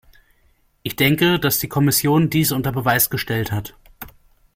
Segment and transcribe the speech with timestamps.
[0.81, 3.75] Ich denke, dass die Kommission dies unter Beweis gestellt hat.